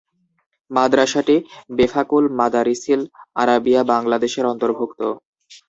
[0.71, 1.35] মাদ্রাসাটি
[1.77, 3.01] বেফাকুল মাদারিসিল
[3.35, 4.99] আরাবিয়া বাংলাদেশের অন্তর্ভুক্ত।